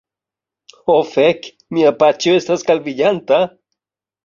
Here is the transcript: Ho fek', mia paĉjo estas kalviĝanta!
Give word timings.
Ho 0.89 0.95
fek', 1.09 1.51
mia 1.79 1.93
paĉjo 2.01 2.35
estas 2.41 2.67
kalviĝanta! 2.73 3.41